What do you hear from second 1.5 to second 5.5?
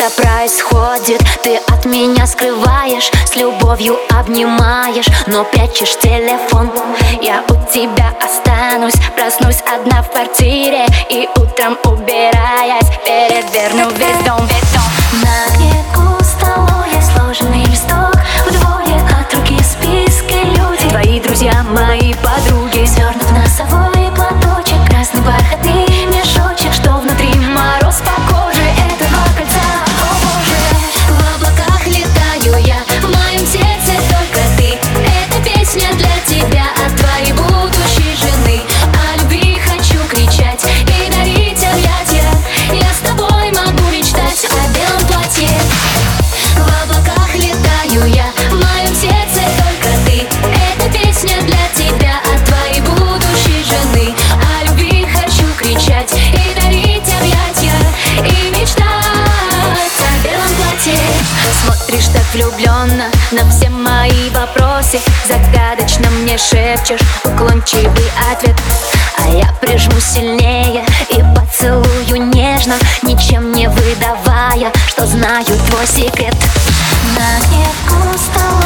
от меня скрываешь, с любовью обнимаешь Но